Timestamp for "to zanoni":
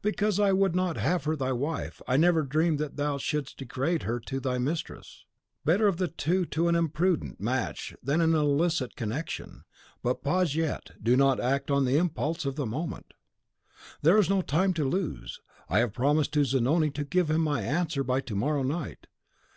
16.34-16.92